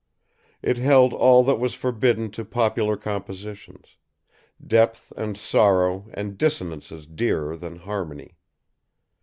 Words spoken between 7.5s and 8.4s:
than harmony.